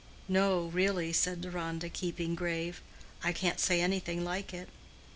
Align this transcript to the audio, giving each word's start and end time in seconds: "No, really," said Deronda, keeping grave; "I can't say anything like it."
"No, 0.27 0.63
really," 0.65 1.13
said 1.13 1.41
Deronda, 1.41 1.87
keeping 1.87 2.33
grave; 2.33 2.81
"I 3.23 3.31
can't 3.33 3.59
say 3.59 3.81
anything 3.81 4.23
like 4.23 4.51
it." 4.51 4.67